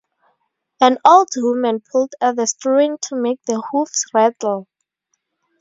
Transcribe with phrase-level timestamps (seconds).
[0.79, 4.67] An old woman pulled at the string to make the hooves rattle.